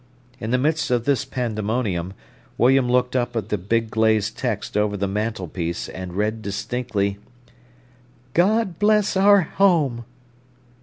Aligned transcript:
In 0.39 0.49
the 0.49 0.57
midst 0.57 0.89
of 0.89 1.05
this 1.05 1.25
pandemonium, 1.25 2.13
William 2.57 2.89
looked 2.91 3.15
up 3.15 3.35
at 3.35 3.49
the 3.49 3.57
big 3.59 3.91
glazed 3.91 4.35
text 4.35 4.75
over 4.75 4.97
the 4.97 5.07
mantelpiece 5.07 5.87
and 5.89 6.17
read 6.17 6.41
distinctly: 6.41 7.19
"God 8.33 8.79
Bless 8.79 9.15
Our 9.15 9.41
Home!" 9.41 10.05